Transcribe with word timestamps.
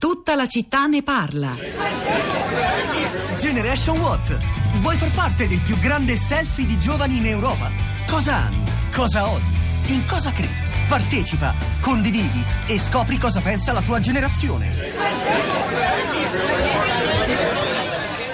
Tutta 0.00 0.34
la 0.34 0.48
città 0.48 0.86
ne 0.86 1.02
parla. 1.02 1.54
Generation 3.38 3.98
What? 3.98 4.38
Vuoi 4.80 4.96
far 4.96 5.10
parte 5.10 5.46
del 5.46 5.58
più 5.58 5.78
grande 5.78 6.16
selfie 6.16 6.64
di 6.64 6.80
giovani 6.80 7.18
in 7.18 7.26
Europa? 7.26 7.70
Cosa 8.06 8.46
ami? 8.46 8.62
Cosa 8.94 9.28
odi? 9.28 9.44
In 9.88 10.06
cosa 10.06 10.32
credi? 10.32 10.54
Partecipa, 10.88 11.52
condividi 11.82 12.42
e 12.66 12.78
scopri 12.78 13.18
cosa 13.18 13.40
pensa 13.40 13.72
la 13.72 13.82
tua 13.82 14.00
generazione 14.00 14.72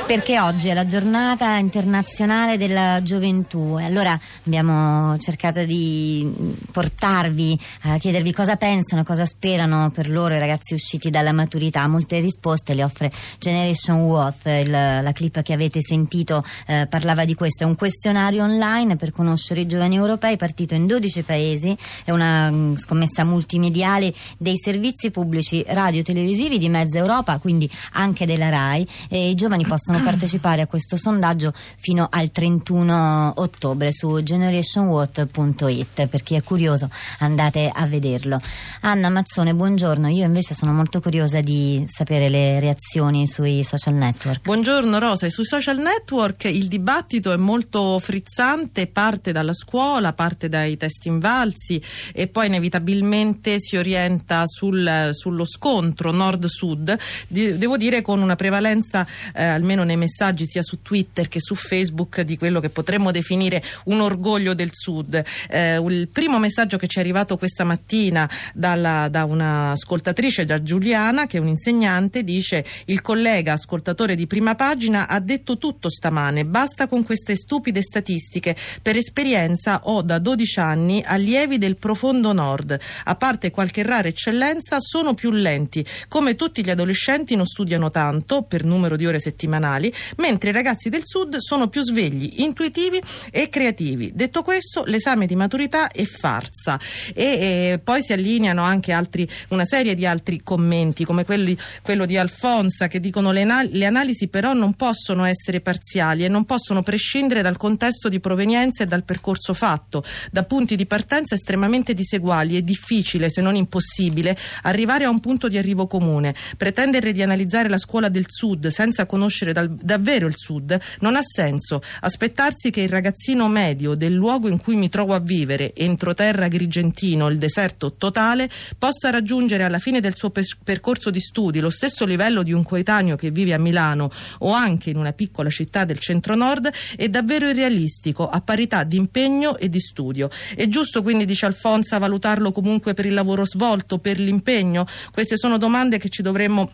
perché 0.07 0.39
oggi 0.39 0.69
è 0.69 0.75
la 0.75 0.87
giornata 0.87 1.57
internazionale 1.57 2.57
della 2.57 3.03
gioventù. 3.03 3.77
E 3.77 3.85
allora 3.85 4.19
abbiamo 4.45 5.19
cercato 5.19 5.65
di 5.65 6.33
portarvi 6.71 7.59
a 7.83 7.99
chiedervi 7.99 8.33
cosa 8.33 8.55
pensano, 8.55 9.03
cosa 9.03 9.27
sperano 9.27 9.91
per 9.91 10.09
loro 10.09 10.35
i 10.35 10.39
ragazzi 10.39 10.75
usciti 10.75 11.11
dalla 11.11 11.33
maturità. 11.33 11.89
Molte 11.89 12.21
risposte 12.21 12.75
le 12.75 12.85
offre 12.85 13.11
Generation 13.41 14.03
Worth, 14.03 14.47
il, 14.47 14.71
la 14.71 15.11
clip 15.13 15.43
che 15.43 15.53
avete 15.53 15.81
sentito 15.81 16.45
eh, 16.69 16.87
parlava 16.89 17.25
di 17.25 17.35
questo, 17.35 17.65
è 17.65 17.67
un 17.67 17.75
questionario 17.75 18.45
online 18.45 18.95
per 18.95 19.11
conoscere 19.11 19.63
i 19.63 19.67
giovani 19.67 19.97
europei 19.97 20.37
partito 20.37 20.75
in 20.75 20.87
12 20.87 21.23
paesi, 21.23 21.77
è 22.05 22.13
una 22.13 22.49
mm, 22.49 22.77
scommessa 22.77 23.25
multimediale 23.25 24.15
dei 24.39 24.57
servizi 24.57 25.11
pubblici 25.11 25.65
radio-televisivi 25.67 26.59
di 26.59 26.69
mezza 26.69 26.99
Europa, 26.99 27.39
quindi 27.39 27.69
anche 27.95 28.25
della 28.25 28.51
RAI. 28.51 28.87
E 29.09 29.31
i 29.31 29.35
giovani 29.35 29.65
possono 29.67 29.95
possono 29.97 30.03
partecipare 30.05 30.63
a 30.63 30.67
questo 30.67 30.97
sondaggio 30.97 31.53
fino 31.77 32.07
al 32.11 32.31
31 32.31 33.35
ottobre 33.37 33.93
su 33.93 34.23
generationwatt.it 34.23 36.07
per 36.07 36.23
chi 36.23 36.35
è 36.35 36.43
curioso 36.43 36.89
andate 37.19 37.71
a 37.73 37.87
vederlo. 37.87 38.41
Anna 38.83 39.09
Mazzone 39.09 39.55
buongiorno 39.55 40.09
io 40.09 40.25
invece 40.25 40.55
sono 40.55 40.73
molto 40.73 41.01
curiosa 41.01 41.41
di 41.41 41.85
sapere 41.89 42.29
le 42.29 42.61
reazioni 42.61 43.27
sui 43.27 43.65
social 43.65 43.95
network. 43.95 44.43
Buongiorno 44.43 44.99
Rosa 44.99 45.29
sui 45.29 45.45
social 45.45 45.79
network 45.79 46.45
il 46.45 46.69
dibattito 46.69 47.33
è 47.33 47.37
molto 47.37 47.99
frizzante 47.99 48.87
parte 48.87 49.33
dalla 49.33 49.55
scuola 49.55 50.13
parte 50.13 50.49
dai 50.49 50.77
test 50.77 51.07
invalsi 51.07 51.83
e 52.13 52.27
poi 52.29 52.47
inevitabilmente 52.47 53.59
si 53.59 53.77
orienta 53.77 54.43
sul, 54.47 55.11
sullo 55.13 55.45
scontro 55.45 56.11
nord-sud. 56.11 56.97
Devo 57.29 57.77
dire 57.77 58.03
con 58.03 58.21
una 58.21 58.37
prevalenza 58.37 59.07
eh, 59.35 59.45
almeno 59.45 59.85
nei 59.87 59.97
messaggi 59.97 60.47
sia 60.47 60.63
su 60.63 60.83
Twitter 60.83 61.29
che 61.29 61.41
su 61.41 61.55
Facebook 61.55 62.21
di 62.21 62.37
quello 62.37 62.61
che 62.61 62.69
potremmo 62.69 63.11
definire 63.11 63.63
un 63.85 64.01
orgoglio 64.01 64.53
del 64.53 64.71
Sud. 64.73 65.23
Eh, 65.49 65.77
il 65.77 66.09
primo 66.09 66.39
messaggio 66.39 66.77
che 66.77 66.87
ci 66.87 66.99
è 66.99 67.01
arrivato 67.01 67.37
questa 67.39 67.65
mattina 67.65 68.29
dalla, 68.53 69.09
da 69.09 69.25
un'ascoltatrice, 69.25 70.45
da 70.45 70.63
Giuliana, 70.63 71.27
che 71.27 71.39
è 71.39 71.41
un'insegnante, 71.41 72.25
dice 72.25 72.65
il 72.87 73.01
collega 73.01 73.53
ascoltatore 73.53 74.15
di 74.15 74.27
prima 74.27 74.55
pagina 74.55 75.09
ha 75.09 75.21
detto 75.21 75.59
tutto 75.59 75.89
stamane, 75.89 76.45
basta 76.45 76.87
con 76.87 77.05
queste 77.05 77.37
stupide 77.37 77.81
statistiche. 77.81 78.57
Per 78.83 78.97
esperienza 78.97 79.81
ho 79.85 80.03
da 80.03 80.19
12 80.19 80.61
anni 80.61 81.03
allievi 81.07 81.59
del 81.59 81.77
profondo 81.77 82.33
nord. 82.33 82.79
A 83.05 83.15
parte 83.15 83.51
qualche 83.51 83.83
rara 83.83 84.09
eccellenza, 84.09 84.81
sono 84.81 85.15
più 85.15 85.31
lenti. 85.31 85.85
Come 86.09 86.35
tutti 86.35 86.65
gli 86.65 86.71
adolescenti 86.71 87.37
non 87.37 87.47
studiano 87.47 87.91
tanto, 87.91 88.43
per 88.43 88.65
numero 88.65 88.97
di 88.97 89.07
ore 89.07 89.21
settimanali, 89.21 89.76
professionali, 89.77 89.93
mentre 90.17 90.51
i 90.51 90.53
ragazzi 90.53 90.89
del 90.89 91.03
Sud 91.05 91.37
sono 91.37 91.69
più 91.69 91.83
svegli, 91.83 92.41
intuitivi 92.41 93.01
e 93.31 93.49
creativi. 93.49 94.13
Detto 94.15 94.43
questo, 94.43 94.85
l'esame 94.85 95.27
di 95.27 95.37
maturità 95.37 95.89
è 95.89 96.05
farsa 96.05 96.79
e, 97.15 97.25
e 97.25 97.81
poi 97.83 98.03
si 98.03 98.13
allineano 98.13 98.63
anche 98.63 98.93
altri, 98.93 99.29
una 99.49 99.65
serie 99.65 99.95
di 99.95 100.07
altri 100.07 100.43
commenti, 100.43 101.05
come 101.05 101.25
quelli, 101.25 101.57
quello 101.83 102.07
di 102.07 102.17
Alfonsa, 102.17 102.89
che 102.89 103.01
dicono 103.01 103.31
le, 103.33 103.45
le 103.71 103.87
analisi 103.87 104.29
però 104.29 104.53
non 104.53 104.75
possono 104.75 105.25
essere 105.25 105.61
parziali 105.61 106.25
e 106.25 106.29
non 106.29 106.45
possono 106.45 106.83
prescindere 106.83 107.43
dal 107.43 107.57
contesto 107.57 108.09
di 108.09 108.21
provenienza 108.21 108.83
e 108.83 108.87
dal 108.87 109.05
percorso 109.05 109.55
fatto. 109.55 110.05
Da 110.31 110.45
punti 110.45 110.77
di 110.77 110.87
partenza 110.87 111.35
estremamente 111.35 111.95
diseguali 111.95 112.57
è 112.57 112.63
difficile, 112.63 113.31
se 113.31 113.41
non 113.41 113.57
impossibile, 113.57 114.37
arrivare 114.63 115.05
a 115.05 115.11
un 115.11 115.21
punto 115.21 115.49
di 115.49 115.59
arrivo 115.59 115.87
comune. 115.87 116.35
Pretendere 116.57 117.13
di 117.13 117.23
analizzare 117.23 117.69
la 117.69 117.79
scuola 117.79 118.09
del 118.09 118.25
Sud 118.29 118.69
senza 118.69 119.07
conoscere 119.07 119.53
dal 119.53 119.66
davvero 119.69 120.27
il 120.27 120.35
Sud, 120.37 120.79
non 121.01 121.17
ha 121.17 121.23
senso. 121.23 121.81
Aspettarsi 122.01 122.71
che 122.71 122.81
il 122.81 122.89
ragazzino 122.89 123.49
medio 123.49 123.95
del 123.95 124.13
luogo 124.13 124.49
in 124.49 124.59
cui 124.59 124.77
mi 124.77 124.89
trovo 124.89 125.15
a 125.15 125.21
vivere, 125.21 125.75
entroterra 125.75 126.47
agrigentino, 126.47 127.29
il 127.29 127.39
deserto 127.39 127.95
totale, 127.95 128.49
possa 128.79 129.11
raggiungere 129.11 129.65
alla 129.65 129.79
fine 129.79 130.01
del 130.01 130.17
suo 130.17 130.31
percorso 130.31 131.11
di 131.11 131.21
studi 131.21 131.61
lo 131.61 131.71
stesso 131.71 132.05
livello 132.05 132.43
di 132.43 132.53
un 132.53 132.63
coetaneo 132.63 133.17
che 133.17 133.31
vive 133.31 133.53
a 133.53 133.59
Milano 133.59 134.11
o 134.39 134.53
anche 134.53 134.91
in 134.91 134.97
una 134.97 135.13
piccola 135.13 135.51
città 135.51 135.85
del 135.85 135.99
centro-nord 135.99 136.71
è 136.97 137.09
davvero 137.09 137.49
irrealistico, 137.49 138.29
a 138.29 138.41
parità 138.41 138.85
di 138.85 138.97
impegno 138.97 139.57
e 139.57 139.69
di 139.69 139.81
studio. 139.81 140.29
È 140.55 140.67
giusto 140.69 141.03
quindi, 141.03 141.25
dice 141.25 141.47
Alfonsa, 141.47 141.99
valutarlo 141.99 142.53
comunque 142.53 142.95
per 142.95 143.07
il 143.07 143.15
lavoro 143.15 143.45
svolto, 143.45 143.99
per 143.99 144.19
l'impegno? 144.19 144.87
Queste 145.13 145.37
sono 145.37 145.59
domande 145.59 145.99
che 145.99 146.09
ci 146.09 146.23
dovremmo 146.23 146.71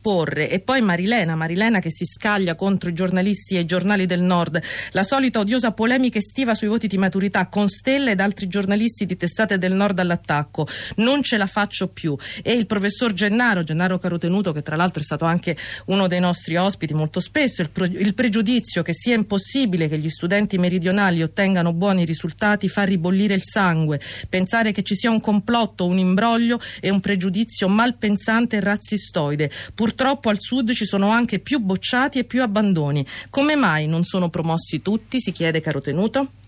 porre 0.00 0.48
e 0.48 0.60
poi 0.60 0.80
Marilena, 0.80 1.34
Marilena 1.34 1.78
che 1.80 1.90
si 1.90 2.04
scaglia 2.04 2.54
contro 2.54 2.90
i 2.90 2.92
giornalisti 2.92 3.56
e 3.56 3.60
i 3.60 3.64
giornali 3.64 4.06
del 4.06 4.20
nord, 4.20 4.60
la 4.92 5.02
solita 5.02 5.40
odiosa 5.40 5.72
polemica 5.72 6.18
estiva 6.18 6.54
sui 6.54 6.68
voti 6.68 6.86
di 6.86 6.98
maturità 6.98 7.46
con 7.46 7.68
Stella 7.68 8.10
ed 8.10 8.20
altri 8.20 8.48
giornalisti 8.48 9.06
di 9.06 9.16
testate 9.16 9.58
del 9.58 9.72
nord 9.72 9.98
all'attacco, 9.98 10.66
non 10.96 11.22
ce 11.22 11.36
la 11.36 11.46
faccio 11.46 11.88
più. 11.88 12.16
E 12.42 12.52
il 12.52 12.66
professor 12.66 13.12
Gennaro, 13.12 13.62
Gennaro 13.62 13.98
Carotenuto 13.98 14.52
che 14.52 14.62
tra 14.62 14.76
l'altro 14.76 15.00
è 15.00 15.04
stato 15.04 15.24
anche 15.24 15.56
uno 15.86 16.06
dei 16.06 16.20
nostri 16.20 16.56
ospiti 16.56 16.94
molto 16.94 17.20
spesso, 17.20 17.62
il, 17.62 17.70
pro, 17.70 17.84
il 17.84 18.14
pregiudizio 18.14 18.82
che 18.82 18.94
sia 18.94 19.14
impossibile 19.14 19.88
che 19.88 19.98
gli 19.98 20.08
studenti 20.08 20.58
meridionali 20.58 21.22
ottengano 21.22 21.72
buoni 21.72 22.04
risultati 22.04 22.68
fa 22.68 22.82
ribollire 22.82 23.34
il 23.34 23.42
sangue, 23.44 24.00
pensare 24.28 24.72
che 24.72 24.82
ci 24.82 24.94
sia 24.94 25.10
un 25.10 25.20
complotto, 25.20 25.86
un 25.86 25.98
imbroglio 25.98 26.60
è 26.80 26.88
un 26.88 27.00
pregiudizio 27.00 27.68
malpensante 27.68 28.56
e 28.56 28.60
razzistoide 28.60 29.50
Purtroppo 29.82 30.28
al 30.28 30.38
sud 30.38 30.70
ci 30.74 30.84
sono 30.84 31.10
anche 31.10 31.40
più 31.40 31.58
bocciati 31.58 32.20
e 32.20 32.24
più 32.24 32.40
abbandoni. 32.40 33.04
Come 33.30 33.56
mai 33.56 33.88
non 33.88 34.04
sono 34.04 34.30
promossi 34.30 34.80
tutti? 34.80 35.20
Si 35.20 35.32
chiede 35.32 35.58
caro 35.58 35.80
tenuto. 35.80 36.41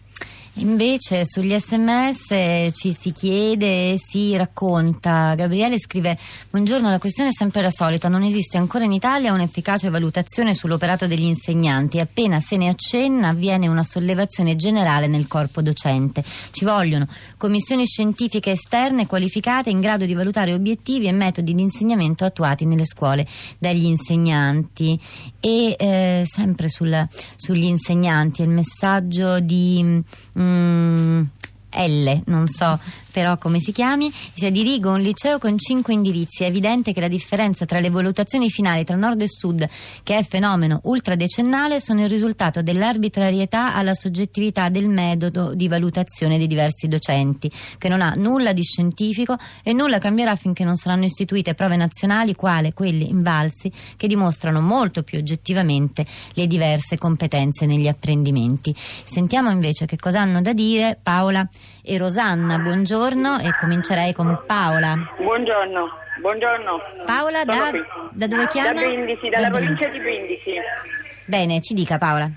Invece 0.59 1.25
sugli 1.27 1.53
sms 1.59 2.73
ci 2.77 2.97
si 2.97 3.11
chiede 3.11 3.93
e 3.93 3.99
si 3.99 4.37
racconta. 4.37 5.35
Gabriele 5.35 5.81
scrive: 5.81 6.17
Buongiorno, 6.49 6.91
la 6.91 7.01
questione 7.01 7.31
è 7.31 7.33
sempre 7.33 7.61
la 7.61 7.73
solita. 7.73 8.09
Non 8.09 8.23
esiste 8.23 8.57
ancora 8.57 8.85
in 8.85 8.93
Italia 8.93 9.33
un'efficace 9.33 9.91
valutazione 9.91 10.55
sull'operato 10.55 11.09
degli 11.09 11.25
insegnanti. 11.25 11.99
Appena 11.99 12.39
se 12.39 12.57
ne 12.57 12.69
accenna 12.69 13.31
avviene 13.31 13.67
una 13.67 13.83
sollevazione 13.83 14.55
generale 14.55 15.09
nel 15.09 15.27
corpo 15.27 15.61
docente. 15.61 16.23
Ci 16.53 16.65
vogliono 16.65 17.09
commissioni 17.37 17.85
scientifiche 17.85 18.53
esterne 18.53 19.09
qualificate 19.09 19.71
in 19.71 19.81
grado 19.81 20.05
di 20.05 20.15
valutare 20.15 20.53
obiettivi 20.53 21.09
e 21.09 21.13
metodi 21.13 21.53
di 21.53 21.63
insegnamento 21.63 22.25
attuati 22.25 22.65
nelle 22.65 22.85
scuole 22.85 23.27
dagli 23.59 23.87
insegnanti. 23.87 24.97
E 25.41 25.75
eh, 25.77 26.23
sempre 26.31 26.69
sul, 26.69 27.09
sugli 27.35 27.65
insegnanti, 27.65 28.43
il 28.43 28.51
messaggio 28.51 29.41
di. 29.41 30.03
Mm, 30.45 31.29
L, 31.77 32.23
non 32.27 32.47
so 32.49 32.79
però 33.15 33.39
come 33.39 33.61
si 33.61 33.71
chiami, 33.71 34.13
dice 34.35 34.51
dirigo 34.51 34.91
un 34.91 35.01
liceo 35.01 35.39
con 35.39 35.57
cinque 35.57 35.93
indirizzi, 35.93 36.43
è 36.43 36.47
evidente 36.47 36.93
che 36.93 37.01
la 37.01 37.07
differenza 37.07 37.65
tra 37.65 37.79
le 37.79 37.89
valutazioni 37.89 38.51
finali 38.51 38.83
tra 38.83 38.97
nord 38.97 39.21
e 39.21 39.29
sud, 39.29 39.69
che 40.03 40.17
è 40.17 40.25
fenomeno 40.25 40.81
ultradecennale, 40.83 41.79
sono 41.79 42.03
il 42.03 42.09
risultato 42.09 42.61
dell'arbitrarietà 42.61 43.73
alla 43.73 43.95
soggettività 43.95 44.69
del 44.69 44.89
metodo 44.89 45.55
di 45.55 45.69
valutazione 45.69 46.39
dei 46.39 46.49
diversi 46.49 46.89
docenti, 46.89 47.49
che 47.79 47.89
non 47.89 48.01
ha 48.01 48.15
nulla 48.17 48.53
di 48.53 48.65
scientifico 48.65 49.37
e 49.63 49.73
nulla 49.73 49.99
cambierà 49.99 50.35
finché 50.35 50.65
non 50.65 50.75
saranno 50.75 51.05
istituite 51.05 51.55
prove 51.55 51.77
nazionali 51.77 52.35
quale 52.35 52.73
quelle 52.73 53.05
invalsi 53.05 53.71
che 53.97 54.09
dimostrano 54.09 54.61
molto 54.61 55.05
più 55.05 55.19
oggettivamente 55.19 56.05
le 56.33 56.49
diverse 56.49 56.99
competenze 56.99 57.65
negli 57.65 57.87
apprendimenti. 57.87 58.75
Sentiamo 59.05 59.51
invece 59.51 59.87
che 59.87 59.99
cosa 59.99 60.21
hanno 60.21 60.41
da 60.41 60.53
dire 60.53 60.99
Paola 61.01 61.49
e 61.83 61.99
Rosanna. 61.99 62.59
Buongiorno 62.59 63.39
e 63.39 63.55
comincerei 63.59 64.13
con 64.13 64.43
Paola. 64.47 64.95
Buongiorno. 65.19 66.03
Buongiorno. 66.21 66.81
Paola 67.05 67.45
da, 67.45 67.71
da, 68.13 68.27
dove 68.27 68.47
chiama? 68.49 68.81
Da 68.81 68.87
Brindisi, 68.87 69.29
dalla 69.29 69.49
da 69.49 69.59
provincia 69.59 69.89
di 69.89 69.99
Brindisi. 69.99 70.53
Bene, 71.27 71.61
ci 71.61 71.75
dica 71.75 71.99
Paola. 71.99 72.31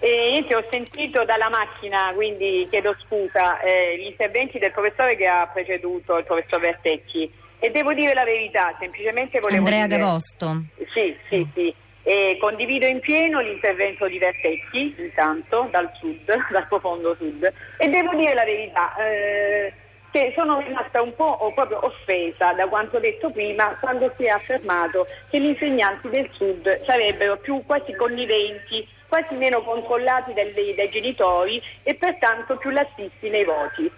E 0.00 0.32
io 0.36 0.46
ti 0.46 0.54
ho 0.54 0.64
sentito 0.70 1.24
dalla 1.24 1.48
macchina, 1.48 2.12
quindi 2.14 2.66
chiedo 2.70 2.94
scusa, 3.04 3.60
eh, 3.60 3.98
gli 3.98 4.06
interventi 4.06 4.58
del 4.58 4.72
professore 4.72 5.16
che 5.16 5.26
ha 5.26 5.48
preceduto, 5.52 6.18
il 6.18 6.24
professor 6.24 6.60
Vertecchi. 6.60 7.30
E 7.58 7.70
devo 7.70 7.92
dire 7.92 8.14
la 8.14 8.22
verità, 8.22 8.74
semplicemente 8.78 9.40
volevo 9.40 9.64
Andrea 9.64 9.86
dire... 9.86 9.98
Gavosto. 9.98 10.62
Sì, 10.92 11.16
sì, 11.28 11.48
sì. 11.54 11.74
E 12.08 12.38
condivido 12.40 12.86
in 12.86 13.00
pieno 13.00 13.40
l'intervento 13.40 14.06
di 14.06 14.18
Vertetti, 14.18 14.94
intanto, 14.96 15.68
dal 15.70 15.90
sud, 16.00 16.24
dal 16.50 16.66
profondo 16.66 17.14
sud, 17.16 17.52
e 17.76 17.88
devo 17.88 18.14
dire 18.14 18.32
la 18.32 18.44
verità, 18.44 18.96
eh, 18.96 19.72
che 20.10 20.32
sono 20.34 20.58
rimasta 20.60 21.02
un 21.02 21.14
po' 21.14 21.52
proprio 21.54 21.84
offesa 21.84 22.54
da 22.54 22.66
quanto 22.66 22.98
detto 22.98 23.28
prima 23.28 23.76
quando 23.78 24.10
si 24.16 24.24
è 24.24 24.30
affermato 24.30 25.06
che 25.28 25.38
gli 25.38 25.48
insegnanti 25.48 26.08
del 26.08 26.30
Sud 26.32 26.80
sarebbero 26.80 27.36
più 27.36 27.62
quasi 27.66 27.94
conniventi, 27.94 28.88
quasi 29.06 29.34
meno 29.34 29.60
controllati 29.60 30.32
dai, 30.32 30.54
dai 30.74 30.88
genitori 30.88 31.60
e 31.82 31.94
pertanto 31.94 32.56
più 32.56 32.70
lassisti 32.70 33.28
nei 33.28 33.44
voti. 33.44 33.90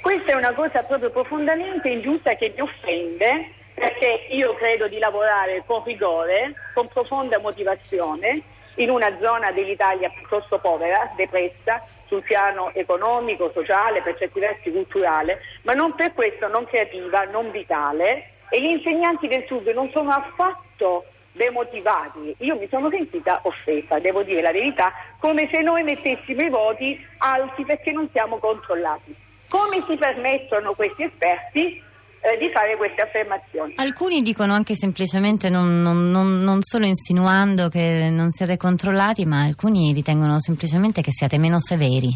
Questa 0.00 0.32
è 0.32 0.34
una 0.34 0.54
cosa 0.54 0.82
proprio 0.82 1.10
profondamente 1.10 1.90
ingiusta 1.90 2.34
che 2.36 2.54
mi 2.56 2.62
offende 2.62 3.52
perché 3.78 4.26
io 4.30 4.54
credo 4.54 4.88
di 4.88 4.98
lavorare 4.98 5.62
con 5.66 5.82
rigore, 5.84 6.54
con 6.74 6.88
profonda 6.88 7.38
motivazione 7.38 8.42
in 8.76 8.90
una 8.90 9.16
zona 9.20 9.50
dell'Italia 9.50 10.10
piuttosto 10.10 10.58
povera, 10.58 11.12
depressa, 11.16 11.82
sul 12.06 12.22
piano 12.22 12.72
economico, 12.74 13.50
sociale, 13.52 14.02
per 14.02 14.16
certi 14.16 14.40
versi 14.40 14.70
culturale, 14.70 15.40
ma 15.62 15.72
non 15.72 15.94
per 15.94 16.14
questo 16.14 16.48
non 16.48 16.64
creativa, 16.64 17.24
non 17.24 17.50
vitale 17.50 18.30
e 18.48 18.60
gli 18.60 18.70
insegnanti 18.70 19.28
del 19.28 19.44
Sud 19.46 19.66
non 19.68 19.90
sono 19.90 20.10
affatto 20.10 21.04
demotivati. 21.32 22.34
Io 22.38 22.56
mi 22.56 22.66
sono 22.68 22.88
sentita 22.90 23.40
offesa, 23.44 23.98
devo 23.98 24.22
dire 24.22 24.40
la 24.40 24.52
verità, 24.52 24.92
come 25.20 25.48
se 25.52 25.60
noi 25.60 25.82
mettessimo 25.82 26.40
i 26.40 26.48
voti 26.48 27.06
alti 27.18 27.64
perché 27.64 27.92
non 27.92 28.08
siamo 28.10 28.38
controllati. 28.38 29.14
Come 29.48 29.84
si 29.88 29.96
permettono 29.96 30.74
questi 30.74 31.04
esperti 31.04 31.82
eh, 32.20 32.36
di 32.38 32.50
fare 32.50 32.76
queste 32.76 33.02
affermazioni. 33.02 33.74
Alcuni 33.76 34.22
dicono 34.22 34.52
anche 34.52 34.74
semplicemente, 34.74 35.50
non, 35.50 35.82
non, 35.82 36.10
non, 36.10 36.42
non, 36.42 36.62
solo 36.62 36.86
insinuando 36.86 37.68
che 37.68 38.08
non 38.10 38.30
siete 38.30 38.56
controllati, 38.56 39.24
ma 39.24 39.42
alcuni 39.42 39.92
ritengono 39.92 40.38
semplicemente 40.40 41.00
che 41.00 41.12
siate 41.12 41.38
meno 41.38 41.58
severi. 41.60 42.08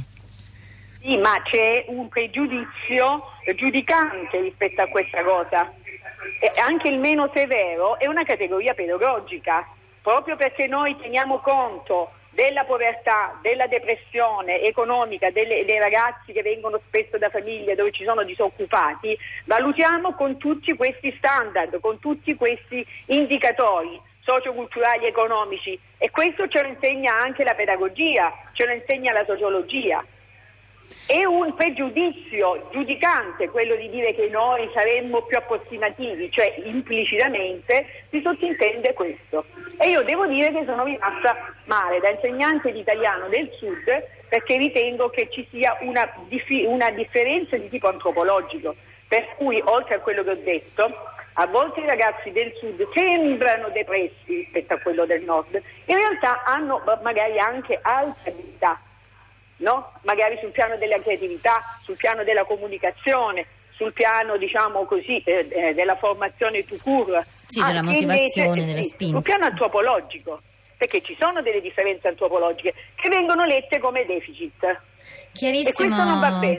Sì, 1.01 1.17
ma 1.19 1.41
c'è 1.43 1.85
un 1.89 2.09
pregiudizio 2.09 3.25
giudicante 3.57 4.41
rispetto 4.41 4.83
a 4.83 4.87
questa 4.87 5.23
cosa. 5.23 5.73
E 6.41 6.61
anche 6.61 6.89
il 6.89 6.99
meno 6.99 7.31
severo 7.35 7.99
è 7.99 8.07
una 8.07 8.23
categoria 8.25 8.75
pedagogica, 8.75 9.67
proprio 10.01 10.37
perché 10.37 10.67
noi 10.67 10.97
teniamo 11.01 11.39
conto 11.41 12.11
della 12.33 12.65
povertà, 12.65 13.39
della 13.43 13.67
depressione 13.67 14.63
economica 14.63 15.31
delle, 15.31 15.65
dei 15.65 15.79
ragazzi 15.79 16.33
che 16.33 16.43
vengono 16.43 16.81
spesso 16.87 17.19
da 17.19 17.29
famiglie 17.31 17.75
dove 17.75 17.93
ci 17.93 18.05
sono 18.05 18.25
disoccupati, 18.25 19.17
valutiamo 19.45 20.15
con 20.15 20.39
tutti 20.39 20.75
questi 20.75 21.15
standard, 21.19 21.79
con 21.81 21.99
tutti 21.99 22.35
questi 22.35 22.85
indicatori 23.07 24.01
socioculturali 24.21 25.05
e 25.05 25.09
economici 25.09 25.79
e 25.99 26.11
questo 26.11 26.49
ce 26.49 26.63
lo 26.63 26.69
insegna 26.69 27.19
anche 27.19 27.45
la 27.45 27.55
pedagogia, 27.55 28.33
ce 28.53 28.67
lo 28.67 28.73
insegna 28.73 29.13
la 29.13 29.25
sociologia. 29.25 30.05
È 31.07 31.25
un 31.25 31.55
pregiudizio 31.55 32.69
giudicante 32.71 33.49
quello 33.49 33.77
di 33.77 33.89
dire 33.91 34.15
che 34.15 34.29
noi 34.29 34.69
saremmo 34.73 35.23
più 35.23 35.37
approssimativi, 35.37 36.31
cioè 36.31 36.55
implicitamente 36.65 38.05
si 38.11 38.21
sottintende 38.23 38.93
questo. 38.95 39.45
E 39.79 39.91
io 39.91 40.03
devo 40.03 40.27
dire 40.27 40.53
che 40.53 40.65
sono 40.65 40.85
rimasta 40.85 41.55
male 41.65 42.01
da 42.01 42.11
insegnante 42.11 42.73
di 42.73 42.81
italiano 42.81 43.29
del 43.29 43.51
Sud 43.59 43.85
perché 44.29 44.57
ritengo 44.57 45.11
che 45.11 45.29
ci 45.31 45.47
sia 45.51 45.77
una, 45.83 46.11
una 46.67 46.91
differenza 46.91 47.57
di 47.59 47.69
tipo 47.69 47.89
antropologico, 47.89 48.75
per 49.07 49.35
cui 49.37 49.61
oltre 49.63 49.97
a 49.97 49.99
quello 49.99 50.23
che 50.23 50.31
ho 50.31 50.37
detto, 50.37 50.91
a 51.35 51.47
volte 51.47 51.81
i 51.81 51.87
ragazzi 51.87 52.31
del 52.33 52.51
sud 52.59 52.87
sembrano 52.95 53.69
depressi 53.69 54.35
rispetto 54.35 54.73
a 54.73 54.79
quello 54.79 55.05
del 55.05 55.23
nord, 55.23 55.61
in 55.85 55.97
realtà 55.97 56.45
hanno 56.45 56.83
magari 57.03 57.39
anche 57.39 57.79
altre 57.83 58.31
abilità 58.31 58.81
no? 59.63 59.93
magari 60.03 60.39
sul 60.41 60.51
piano 60.51 60.77
della 60.77 61.01
creatività, 61.01 61.63
sul 61.83 61.97
piano 61.97 62.23
della 62.25 62.45
comunicazione, 62.45 63.47
sul 63.71 63.93
piano 63.93 64.37
diciamo 64.37 64.85
così, 64.85 65.23
eh, 65.25 65.49
eh 65.51 65.75
della 65.75 65.97
formazione 65.97 66.65
tout 66.65 66.83
court, 66.83 67.25
sì, 67.47 67.63
della 67.63 67.83
motivazione, 67.83 68.49
invece, 68.49 68.67
della 68.67 68.83
spinta. 68.83 69.15
Sul 69.15 69.23
piano 69.23 69.45
antropologico, 69.47 70.41
perché 70.77 71.01
ci 71.01 71.17
sono 71.19 71.43
delle 71.43 71.61
differenze 71.61 72.09
antropologiche 72.09 72.75
che 72.95 73.09
vengono 73.09 73.45
lette 73.45 73.79
come 73.79 74.05
deficit. 74.05 74.81
Chiarissimo, 75.33 75.97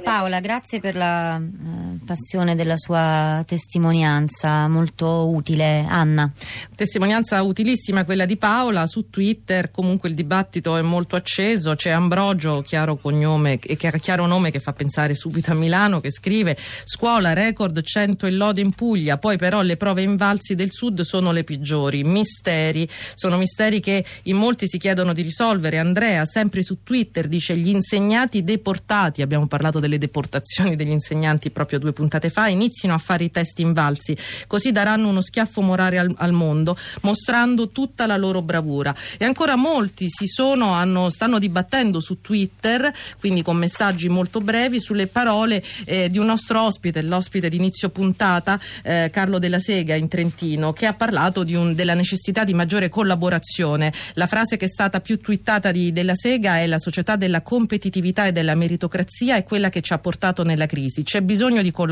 Paola, 0.03 0.39
grazie 0.39 0.79
per 0.79 0.95
la 0.95 1.35
eh, 1.37 1.82
passione 2.03 2.55
della 2.55 2.77
sua 2.77 3.43
testimonianza, 3.47 4.67
molto 4.67 5.29
utile. 5.29 5.85
Anna. 5.87 6.31
Testimonianza 6.75 7.41
utilissima 7.41 8.03
quella 8.03 8.25
di 8.25 8.37
Paola, 8.37 8.87
su 8.87 9.09
Twitter 9.09 9.71
comunque 9.71 10.09
il 10.09 10.15
dibattito 10.15 10.77
è 10.77 10.81
molto 10.81 11.15
acceso, 11.15 11.75
c'è 11.75 11.89
Ambrogio, 11.89 12.61
chiaro, 12.61 12.97
cognome, 12.97 13.57
chiaro 13.57 14.25
nome 14.25 14.51
che 14.51 14.59
fa 14.59 14.73
pensare 14.73 15.15
subito 15.15 15.51
a 15.51 15.53
Milano, 15.53 15.99
che 15.99 16.11
scrive 16.11 16.57
scuola 16.83 17.33
record 17.33 17.81
100 17.81 18.25
e 18.25 18.31
lode 18.31 18.61
in 18.61 18.71
Puglia, 18.71 19.17
poi 19.17 19.37
però 19.37 19.61
le 19.61 19.77
prove 19.77 20.01
invalsi 20.01 20.55
del 20.55 20.71
sud 20.71 21.01
sono 21.01 21.31
le 21.31 21.43
peggiori, 21.43 22.03
misteri, 22.03 22.87
sono 23.15 23.37
misteri 23.37 23.79
che 23.79 24.03
in 24.23 24.37
molti 24.37 24.67
si 24.67 24.77
chiedono 24.77 25.13
di 25.13 25.21
risolvere. 25.21 25.79
Andrea, 25.79 26.25
sempre 26.25 26.63
su 26.63 26.83
Twitter, 26.83 27.27
dice 27.27 27.55
gli 27.57 27.69
insegnati 27.69 28.43
deportati, 28.43 29.21
abbiamo 29.21 29.47
parlato 29.47 29.79
delle 29.79 29.97
deportazioni 29.97 30.75
degli 30.75 30.91
insegnanti 30.91 31.49
proprio 31.49 31.79
due 31.79 31.92
puntate 31.93 32.29
fa, 32.29 32.47
inizino 32.47 32.93
a 32.93 32.97
fare 32.97 33.23
i 33.23 33.31
test 33.31 33.59
invalsi, 33.59 34.17
così 34.47 34.71
daranno 34.71 35.07
uno 35.07 35.21
schiaffo 35.21 35.61
morale 35.61 35.97
al, 35.99 36.13
al 36.17 36.31
mondo, 36.31 36.77
mostrando 37.01 37.69
tutta 37.69 38.05
la 38.05 38.17
loro 38.17 38.41
bravura. 38.41 38.93
E 39.17 39.25
ancora 39.25 39.55
molti 39.55 40.07
si 40.09 40.27
sono, 40.27 40.73
hanno, 40.73 41.09
stanno 41.09 41.39
dibattendo 41.39 41.99
su 41.99 42.21
Twitter, 42.21 42.91
quindi 43.19 43.41
con 43.41 43.57
messaggi 43.57 44.09
molto 44.09 44.41
brevi, 44.41 44.79
sulle 44.79 45.07
parole 45.07 45.63
eh, 45.85 46.09
di 46.09 46.17
un 46.17 46.25
nostro 46.25 46.61
ospite, 46.61 47.01
l'ospite 47.01 47.49
di 47.49 47.57
inizio 47.57 47.89
puntata, 47.89 48.59
eh, 48.83 49.09
Carlo 49.11 49.39
della 49.39 49.59
Sega 49.59 49.95
in 49.95 50.07
Trentino, 50.07 50.73
che 50.73 50.85
ha 50.85 50.93
parlato 50.93 51.45
un, 51.47 51.73
della 51.73 51.93
necessità 51.93 52.43
di 52.43 52.53
maggiore 52.53 52.89
collaborazione. 52.89 53.93
La 54.13 54.27
frase 54.27 54.57
che 54.57 54.65
è 54.65 54.69
stata 54.69 54.99
più 54.99 55.19
twittata 55.19 55.71
di, 55.71 55.91
della 55.91 56.15
Sega 56.15 56.57
è 56.57 56.67
la 56.67 56.79
società 56.79 57.15
della 57.15 57.41
competitività 57.41 58.25
e 58.25 58.31
della 58.31 58.55
meritocrazia 58.55 59.35
è 59.35 59.43
quella 59.43 59.69
che 59.69 59.81
ci 59.81 59.93
ha 59.93 59.99
portato 59.99 60.43
nella 60.43 60.65
crisi. 60.65 61.03
C'è 61.03 61.21
bisogno 61.21 61.61
di 61.61 61.71
collaborazione 61.71 61.82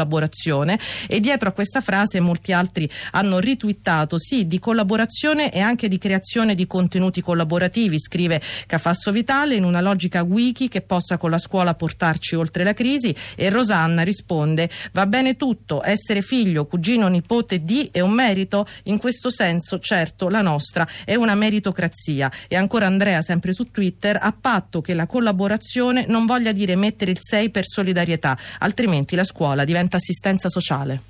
e 1.08 1.20
dietro 1.20 1.50
a 1.50 1.52
questa 1.52 1.82
frase 1.82 2.20
molti 2.20 2.54
altri 2.54 2.90
hanno 3.12 3.40
ritwittato 3.40 4.18
sì 4.18 4.48
di 4.48 4.60
collaborazione 4.60 5.52
e 5.52 5.60
anche 5.60 5.88
di 5.88 5.98
creazione 5.98 6.56
di 6.56 6.68
contenuti 6.68 7.22
collaborativi, 7.22 8.00
scrive 8.00 8.42
Cafasso 8.66 9.12
Vitale 9.12 9.56
in 9.56 9.64
una 9.64 9.82
logica 9.82 10.24
wiki 10.24 10.68
che 10.68 10.82
possa 10.82 11.18
con 11.18 11.30
la 11.30 11.38
scuola 11.38 11.74
portarci 11.74 12.36
oltre 12.36 12.64
la 12.64 12.74
crisi. 12.74 13.16
E 13.36 13.50
Rosanna 13.50 14.04
risponde 14.04 14.70
va 14.94 15.06
bene 15.06 15.36
tutto, 15.36 15.82
essere 15.84 16.22
figlio, 16.22 16.66
cugino, 16.66 17.08
nipote 17.08 17.64
di 17.64 17.90
è 17.92 18.00
un 18.00 18.12
merito, 18.12 18.66
in 18.84 18.98
questo 18.98 19.30
senso 19.30 19.80
certo 19.80 20.30
la 20.30 20.42
nostra 20.42 20.88
è 21.06 21.16
una 21.16 21.36
meritocrazia. 21.36 22.32
E 22.48 22.56
ancora 22.56 22.86
Andrea 22.86 23.22
sempre 23.22 23.54
su 23.54 23.66
Twitter 23.72 24.18
a 24.22 24.34
patto 24.40 24.82
che 24.82 24.94
la 24.94 25.06
collaborazione 25.06 26.06
non 26.08 26.26
voglia 26.26 26.52
dire 26.52 26.76
mettere 26.76 27.12
il 27.12 27.20
6 27.20 27.50
per 27.50 27.66
solidarietà, 27.66 28.38
altrimenti 28.60 29.16
la 29.16 29.24
scuola 29.24 29.64
diventa 29.64 29.81
diventa 29.82 29.98
assistenza 29.98 30.50
sociale. 30.50 31.02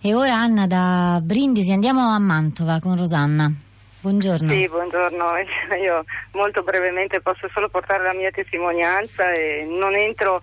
E 0.00 0.14
ora 0.14 0.34
Anna 0.34 0.66
da 0.66 1.20
Brindisi 1.22 1.72
andiamo 1.72 2.00
a 2.00 2.18
Mantova 2.18 2.78
con 2.80 2.96
Rosanna. 2.96 3.52
Buongiorno. 4.00 4.50
Sì, 4.50 4.66
buongiorno. 4.66 5.24
Io 5.82 6.04
molto 6.32 6.62
brevemente 6.62 7.20
posso 7.20 7.48
solo 7.52 7.68
portare 7.68 8.02
la 8.02 8.14
mia 8.14 8.30
testimonianza 8.30 9.30
e 9.32 9.66
non 9.68 9.94
entro 9.94 10.42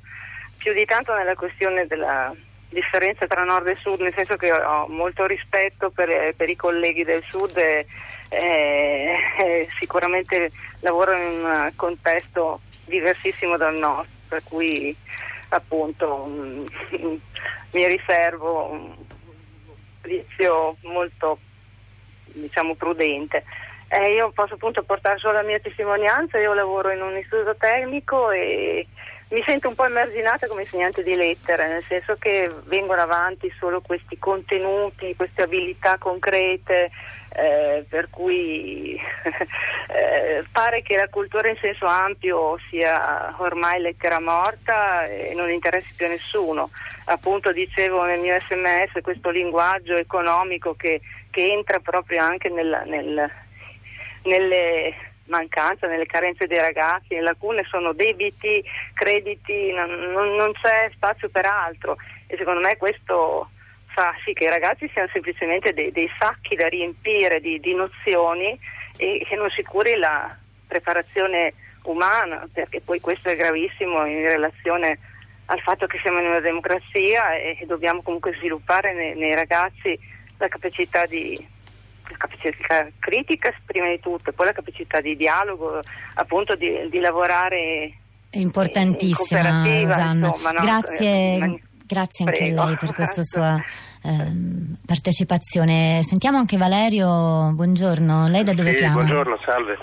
più 0.58 0.74
di 0.74 0.86
tanto 0.86 1.16
nella 1.16 1.34
questione 1.34 1.88
della 1.88 2.32
differenza 2.70 3.26
tra 3.26 3.44
nord 3.44 3.68
e 3.68 3.76
sud, 3.76 4.02
nel 4.02 4.14
senso 4.14 4.36
che 4.36 4.52
ho 4.52 4.88
molto 4.88 5.26
rispetto 5.26 5.90
per, 5.90 6.36
per 6.36 6.50
i 6.50 6.56
colleghi 6.56 7.04
del 7.04 7.24
sud 7.24 7.58
e, 7.58 7.88
e, 8.30 9.16
e 9.40 9.68
sicuramente 9.80 10.52
lavorano 10.82 11.24
in 11.24 11.44
un 11.44 11.72
contesto 11.76 12.62
diversissimo 12.86 13.58
dal 13.58 13.76
nostro, 13.76 14.14
per 14.28 14.44
cui 14.44 14.96
appunto 15.50 16.26
mm, 16.28 16.62
mi 17.74 17.88
riservo 17.88 18.72
un 18.72 18.96
giudizio 20.02 20.78
molto 20.82 21.40
diciamo 22.26 22.76
prudente. 22.76 23.44
Eh, 23.90 24.14
io 24.14 24.32
posso 24.32 24.56
appunto 24.56 24.84
portare 24.84 25.18
solo 25.18 25.34
la 25.34 25.44
mia 25.44 25.60
testimonianza, 25.60 26.38
io 26.38 26.54
lavoro 26.54 26.92
in 26.92 27.02
un 27.02 27.16
istituto 27.18 27.56
tecnico 27.56 28.32
e 28.32 28.86
mi 29.30 29.44
sento 29.44 29.68
un 29.68 29.76
po' 29.76 29.86
emarginata 29.86 30.48
come 30.48 30.62
insegnante 30.62 31.04
di 31.04 31.14
lettere, 31.14 31.68
nel 31.68 31.84
senso 31.84 32.16
che 32.18 32.50
vengono 32.66 33.02
avanti 33.02 33.52
solo 33.60 33.82
questi 33.82 34.18
contenuti, 34.18 35.16
queste 35.18 35.44
abilità 35.44 35.98
concrete, 35.98 36.92
eh, 37.36 37.86
per 37.90 38.10
cui 38.10 38.96
eh, 39.90 40.44
pare 40.50 40.82
che 40.82 40.96
la 40.96 41.10
cultura 41.10 41.50
in 41.50 41.58
senso 41.60 41.86
ampio 41.86 42.58
sia 42.70 43.36
ormai 43.40 43.82
lettera 43.82 44.22
morta 44.22 45.06
e 45.06 45.34
non 45.36 45.50
interessi 45.50 45.94
più 45.96 46.06
a 46.06 46.10
nessuno. 46.10 46.70
Appunto 47.06 47.52
dicevo 47.52 48.06
nel 48.06 48.22
mio 48.22 48.40
sms 48.40 49.02
questo 49.02 49.30
linguaggio 49.30 49.96
economico 49.96 50.74
che, 50.76 51.02
che 51.30 51.52
entra 51.52 51.80
proprio 51.80 52.24
anche 52.24 52.48
nel, 52.48 52.82
nel, 52.86 53.30
nelle 54.24 55.07
mancanza, 55.28 55.88
nelle 55.88 56.06
carenze 56.06 56.48
dei 56.48 56.60
ragazzi, 56.60 57.16
le 57.16 57.22
lacune 57.22 57.64
sono 57.70 57.94
debiti, 57.94 58.64
crediti, 58.94 59.72
non, 59.72 60.36
non, 60.36 60.52
c'è 60.54 60.90
spazio 60.94 61.30
per 61.30 61.46
altro. 61.46 61.98
E 62.28 62.36
secondo 62.38 62.60
me 62.60 62.78
questo 62.78 63.50
fa 63.88 64.14
sì 64.24 64.34
che 64.34 64.46
i 64.46 64.50
ragazzi 64.50 64.90
siano 64.92 65.10
semplicemente 65.12 65.74
dei, 65.74 65.92
dei 65.92 66.10
sacchi 66.18 66.56
da 66.56 66.68
riempire 66.68 67.40
di, 67.40 67.60
di 67.60 67.74
nozioni 67.74 68.58
e 68.98 69.26
che 69.28 69.36
non 69.36 69.50
si 69.50 69.64
curi 69.64 69.96
la 69.96 70.36
preparazione 70.68 71.54
umana, 71.84 72.48
perché 72.52 72.82
poi 72.82 73.00
questo 73.00 73.30
è 73.30 73.36
gravissimo 73.36 74.06
in 74.06 74.22
relazione 74.22 75.00
al 75.46 75.62
fatto 75.62 75.88
che 75.88 76.00
siamo 76.02 76.20
in 76.20 76.28
una 76.28 76.42
democrazia 76.42 77.36
e 77.36 77.56
che 77.58 77.66
dobbiamo 77.66 78.02
comunque 78.02 78.34
sviluppare 78.34 78.94
nei, 78.94 79.16
nei 79.16 79.34
ragazzi 79.34 79.98
la 80.38 80.48
capacità 80.48 81.06
di 81.06 81.56
capacità 82.16 82.88
critica 83.00 83.54
prima 83.66 83.90
di 83.90 84.00
tutto, 84.00 84.32
poi 84.32 84.46
la 84.46 84.54
capacità 84.54 85.02
di 85.02 85.16
dialogo, 85.16 85.80
appunto 86.16 86.56
di, 86.56 86.88
di 86.90 87.00
lavorare 87.00 87.94
è 88.30 88.40
importantissima, 88.40 89.64
Rosanna. 89.82 90.28
Insomma, 90.28 90.52
no? 90.52 90.62
Grazie, 90.62 91.08
eh, 91.08 91.62
grazie 91.86 92.26
anche 92.26 92.38
Prego. 92.44 92.62
a 92.62 92.66
lei 92.66 92.78
per 92.78 92.94
questa 92.94 93.24
sua 93.26 93.56
eh, 93.56 94.76
partecipazione. 94.86 96.02
Sentiamo 96.04 96.38
anche 96.38 96.58
Valerio, 96.58 97.52
buongiorno, 97.54 98.28
lei 98.28 98.44
da 98.44 98.54
dove 98.54 98.72
sì, 98.72 98.78
chiama? 98.78 98.94
Buongiorno, 98.96 99.40
salve. 99.46 99.78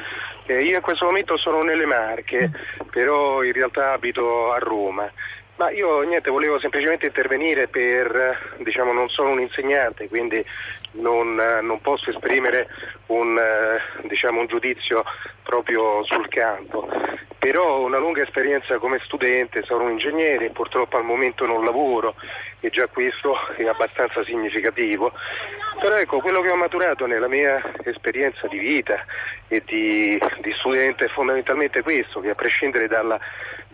Eh, 0.47 0.61
io 0.61 0.77
in 0.77 0.83
questo 0.83 1.07
momento 1.07 1.39
sono 1.39 1.63
nelle 1.63 1.87
Marche, 1.87 2.49
mm. 2.49 2.89
però 2.91 3.43
in 3.43 3.53
realtà 3.53 3.93
abito 3.93 4.53
a 4.53 4.59
Roma. 4.59 5.11
Ma 5.57 5.71
io 5.71 6.01
niente, 6.03 6.31
volevo 6.31 6.59
semplicemente 6.59 7.07
intervenire 7.07 7.69
per, 7.69 8.57
diciamo, 8.59 8.93
non 8.93 9.09
sono 9.09 9.31
un 9.31 9.41
insegnante, 9.41 10.09
quindi 10.09 10.45
non, 10.93 11.35
non 11.35 11.81
posso 11.81 12.11
esprimere 12.11 12.69
un, 13.07 13.41
diciamo, 14.03 14.41
un, 14.41 14.47
giudizio 14.47 15.05
proprio 15.45 16.03
sul 16.05 16.27
campo. 16.27 16.89
Però 17.39 17.63
ho 17.63 17.85
una 17.85 17.99
lunga 17.99 18.23
esperienza 18.23 18.79
come 18.79 18.99
studente, 19.05 19.63
sono 19.63 19.85
un 19.85 19.93
ingegnere, 19.93 20.51
purtroppo 20.51 20.97
al 20.97 21.05
momento 21.05 21.47
non 21.47 21.65
lavoro 21.65 22.17
e 22.59 22.71
già 22.71 22.89
questo 22.89 23.37
è 23.57 23.65
abbastanza 23.65 24.25
significativo. 24.25 25.13
Però 25.81 25.95
ecco, 25.97 26.19
quello 26.19 26.41
che 26.41 26.51
ho 26.51 26.57
maturato 26.57 27.07
nella 27.07 27.29
mia 27.29 27.63
esperienza 27.85 28.49
di 28.49 28.59
vita 28.59 29.05
e 29.47 29.63
di, 29.65 30.19
di 30.41 30.53
studente 30.59 31.05
è 31.05 31.09
fondamentalmente 31.09 31.83
questo, 31.83 32.21
che 32.21 32.31
a 32.31 32.35
prescindere 32.35 32.89
dalla 32.89 33.21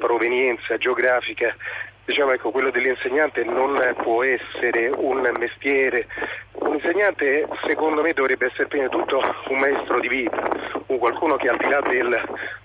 provenienza 0.00 0.78
geografica 0.78 1.54
diciamo 2.11 2.33
ecco, 2.33 2.50
quello 2.50 2.71
dell'insegnante 2.71 3.45
non 3.45 3.78
può 4.02 4.25
essere 4.25 4.90
un 4.97 5.30
mestiere. 5.38 6.09
Un 6.54 6.75
insegnante 6.75 7.47
secondo 7.69 8.02
me 8.02 8.12
dovrebbe 8.12 8.47
essere 8.47 8.66
prima 8.66 8.88
di 8.88 8.90
tutto 8.90 9.23
un 9.49 9.59
maestro 9.59 10.00
di 10.00 10.09
vita, 10.09 10.42
un 10.87 10.99
qualcuno 10.99 11.37
che 11.37 11.49
al 11.49 11.57
di 11.57 11.69
là 11.69 11.80
del, 11.80 12.21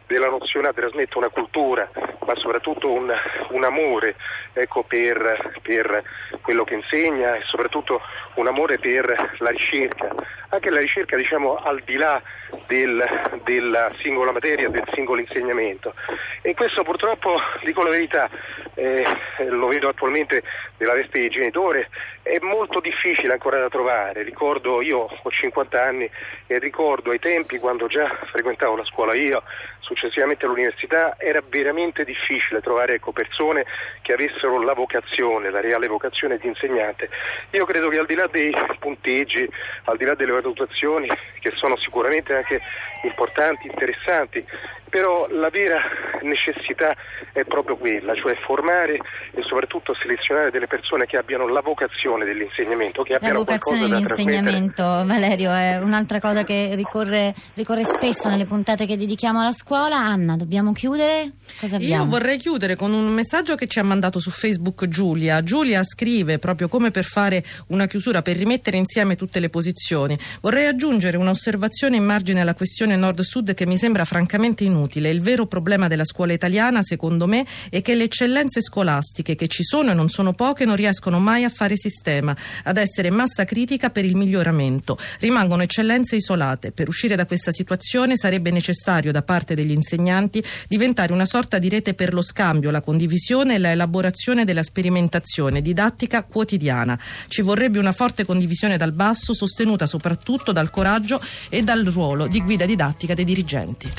della 0.08 0.30
nozione 0.30 0.72
trasmette 0.74 1.18
una 1.18 1.30
cultura, 1.30 1.88
ma 2.25 2.36
soprattutto 2.36 2.92
un, 2.92 3.13
un 3.50 3.63
amore 3.63 4.15
ecco, 4.55 4.83
per, 4.83 5.57
per, 5.62 6.03
quello 6.41 6.63
che 6.63 6.75
insegna 6.75 7.35
e 7.35 7.41
soprattutto 7.45 8.01
un 8.35 8.47
amore 8.47 8.77
per 8.79 9.35
la 9.39 9.50
ricerca, 9.50 10.13
anche 10.50 10.69
la 10.69 10.79
ricerca 10.79 11.15
diciamo 11.15 11.55
al 11.55 11.81
di 11.85 11.95
là 11.95 12.21
del, 12.67 13.03
della 13.43 13.91
singola 14.01 14.31
materia, 14.31 14.69
del 14.69 14.88
singolo 14.93 15.21
insegnamento. 15.21 15.93
E 16.41 16.53
questo 16.53 16.83
purtroppo, 16.83 17.38
dico 17.63 17.83
la 17.83 17.89
verità, 17.89 18.29
eh, 18.75 19.03
lo 19.50 19.67
vedo 19.67 19.89
attualmente 19.89 20.43
nella 20.77 20.93
veste 20.93 21.19
di 21.19 21.29
genitore, 21.29 21.89
è 22.25 22.39
molto 22.41 22.79
difficile 22.79 23.34
ancora 23.34 23.60
da 23.60 23.70
trovare. 23.70 24.24
Ricordo, 24.24 24.82
io 24.82 25.08
ho 25.22 25.29
50 25.29 25.79
anni 25.79 26.10
e 26.48 26.58
ricordo 26.58 27.12
ai 27.12 27.20
tempi 27.20 27.60
quando 27.60 27.86
già 27.86 28.10
frequentavo 28.32 28.75
la 28.75 28.84
scuola 28.84 29.13
io, 29.13 29.44
successivamente 29.82 30.46
all'università, 30.46 31.17
era 31.20 31.44
veramente 31.48 32.03
difficile 32.03 32.62
trovare 32.62 32.96
ecco, 32.96 33.12
persone 33.12 33.63
che 34.01 34.13
avessero 34.13 34.60
la 34.60 34.74
vocazione, 34.74 35.51
la 35.51 35.62
reale 35.62 35.88
vocazione 35.88 36.39
di 36.39 36.48
insegnante. 36.48 37.10
Io 37.51 37.63
credo 37.65 37.89
che 37.89 38.00
al 38.00 38.08
di 38.08 38.15
là 38.15 38.27
dei 38.32 38.51
punteggi, 38.79 39.48
al 39.84 39.98
di 39.98 40.05
là 40.05 40.15
delle 40.15 40.32
valutazioni, 40.32 41.08
che 41.39 41.51
sono 41.53 41.77
sicuramente 41.77 42.34
anche 42.34 42.60
importanti, 43.03 43.67
interessanti, 43.67 44.44
però 44.89 45.27
la 45.29 45.50
vera 45.50 45.79
necessità 46.22 46.96
è 47.34 47.44
proprio 47.44 47.75
quella, 47.75 48.15
cioè 48.15 48.34
formare 48.38 48.94
e 49.32 49.41
soprattutto 49.41 49.94
selezionare 49.94 50.51
delle 50.51 50.67
persone 50.67 51.05
che 51.05 51.17
abbiano 51.17 51.48
la 51.48 51.62
vocazione 51.62 52.14
dell'insegnamento, 52.24 53.03
che 53.03 53.15
abbiano 53.15 53.34
la 53.34 53.39
vocazione 53.39 53.88
dell'insegnamento, 53.88 54.84
Valerio, 54.84 55.51
è 55.51 55.79
un'altra 55.81 56.19
cosa 56.19 56.43
che 56.43 56.74
ricorre, 56.75 57.36
ricorre, 57.55 57.84
spesso 57.84 58.29
nelle 58.29 58.45
puntate 58.45 58.86
che 58.86 58.95
dedichiamo 58.95 59.41
alla 59.41 59.51
scuola. 59.51 59.98
Anna, 59.98 60.38
dobbiamo 60.38 60.72
chiudere? 60.72 61.34
Cosa 61.60 61.75
abbiamo? 61.75 62.03
Io 62.03 62.10
vorrei 62.10 62.38
chiudere 62.38 62.75
con 62.77 62.93
un 62.93 63.07
messaggio 63.07 63.55
che 63.55 63.67
ci 63.67 63.79
ha 63.79 63.84
mandato 63.84 64.19
su 64.19 64.29
Facebook 64.29 64.88
Giulia. 64.88 65.43
Giulia 65.43 65.84
scrive 65.84 66.39
proprio 66.39 66.67
come 66.69 66.91
per 66.91 67.03
fare 67.03 67.43
una 67.67 67.88
chiusura, 67.88 68.22
per 68.22 68.38
rimettere 68.38 68.77
insieme 68.77 69.15
tutte 69.15 69.39
le 69.39 69.50
posizioni. 69.50 70.17
Vorrei 70.41 70.67
aggiungere 70.67 71.17
un'osservazione 71.17 71.98
in 71.98 72.05
margine 72.05 72.41
alla 72.41 72.53
questione 72.53 72.95
nord-sud 72.95 73.53
che 73.53 73.65
mi 73.65 73.77
sembra 73.77 74.05
francamente 74.05 74.63
inutile. 74.63 75.10
Il 75.10 75.22
vero 75.22 75.48
problema 75.48 75.88
della 75.88 76.05
scuola 76.05 76.34
italiana, 76.34 76.81
secondo 76.84 77.25
me, 77.27 77.45
è 77.69 77.81
che 77.81 77.95
le 77.95 78.03
eccellenze 78.03 78.62
scolastiche 78.62 79.36
che 79.36 79.48
ci 79.48 79.63
sono 79.63 79.91
e 79.91 79.93
non 79.93 80.10
sono 80.10 80.34
poche 80.34 80.65
non 80.65 80.75
riescono 80.75 81.19
mai 81.19 81.43
a 81.43 81.50
fare 81.50 81.75
sistema, 82.05 82.35
ad 82.63 82.77
essere 82.77 83.09
massa 83.09 83.45
critica 83.45 83.89
per 83.89 84.05
il 84.05 84.15
miglioramento. 84.15 84.97
Rimangono 85.19 85.63
eccellenze 85.63 86.17
isolate. 86.17 86.71
Per 86.71 86.88
uscire 86.88 87.15
da 87.15 87.25
questa 87.25 87.51
situazione 87.51 88.15
sarebbe 88.15 88.51
necessario 88.51 89.12
da 89.12 89.24
parte 89.24 89.55
degli 89.55 89.71
insegnanti 89.71 90.43
diventare 90.67 91.12
una 91.12 91.25
sorta 91.25 91.57
di 91.57 91.67
rete 91.67 91.95
per 91.95 92.13
lo 92.13 92.21
scambio, 92.21 92.69
la 92.69 92.81
condivisione 92.81 93.55
e 93.55 93.57
la 93.57 93.71
elaborazione 93.71 94.45
della 94.45 94.63
sperimentazione 94.63 95.62
didattica 95.62 96.24
quotidiana. 96.24 97.00
Ci 97.27 97.41
vorrebbe 97.41 97.79
una 97.79 97.91
forte 97.91 98.25
condivisione 98.25 98.77
dal 98.77 98.91
basso, 98.91 99.33
sostenuta 99.33 99.88
soprattutto 99.88 100.51
dal 100.51 100.69
coraggio 100.69 101.19
e 101.50 101.63
dal 101.63 101.83
ruolo 101.85 102.27
di 102.27 102.41
guida 102.41 102.65
didattica 102.65 103.13
dei 103.13 103.25
dirigenti. 103.25 103.89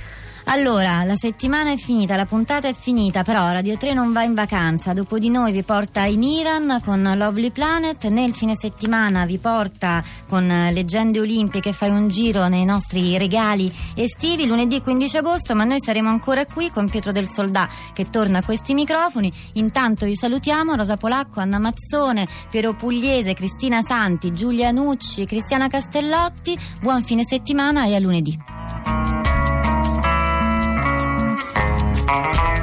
Allora, 0.48 1.02
la 1.02 1.16
settimana 1.16 1.72
è 1.72 1.76
finita, 1.76 2.14
la 2.14 2.24
puntata 2.24 2.68
è 2.68 2.72
finita, 2.72 3.24
però 3.24 3.50
Radio 3.50 3.76
3 3.76 3.94
non 3.94 4.12
va 4.12 4.22
in 4.22 4.32
vacanza. 4.32 4.92
Dopo 4.92 5.18
di 5.18 5.28
noi 5.28 5.50
vi 5.50 5.64
porta 5.64 6.04
in 6.04 6.22
Iran 6.22 6.80
con 6.84 7.02
Lovely 7.16 7.50
Planet. 7.50 8.06
Nel 8.06 8.32
fine 8.32 8.54
settimana 8.54 9.26
vi 9.26 9.38
porta 9.38 10.04
con 10.28 10.46
Leggende 10.46 11.18
Olimpiche, 11.18 11.72
fai 11.72 11.90
un 11.90 12.08
giro 12.08 12.46
nei 12.46 12.64
nostri 12.64 13.18
regali 13.18 13.72
estivi. 13.96 14.46
Lunedì 14.46 14.80
15 14.80 15.16
agosto, 15.16 15.56
ma 15.56 15.64
noi 15.64 15.80
saremo 15.80 16.08
ancora 16.08 16.44
qui 16.44 16.70
con 16.70 16.88
Pietro 16.88 17.10
del 17.10 17.26
Soldà 17.26 17.68
che 17.92 18.08
torna 18.08 18.38
a 18.38 18.44
questi 18.44 18.72
microfoni. 18.72 19.32
Intanto 19.54 20.06
vi 20.06 20.14
salutiamo 20.14 20.76
Rosa 20.76 20.96
Polacco, 20.96 21.40
Anna 21.40 21.58
Mazzone, 21.58 22.24
Piero 22.50 22.72
Pugliese, 22.74 23.34
Cristina 23.34 23.82
Santi, 23.82 24.32
Giulia 24.32 24.70
Nucci, 24.70 25.26
Cristiana 25.26 25.66
Castellotti. 25.66 26.56
Buon 26.80 27.02
fine 27.02 27.24
settimana 27.24 27.86
e 27.86 27.96
a 27.96 27.98
lunedì. 27.98 29.35
Thank 32.06 32.36
you. 32.50 32.55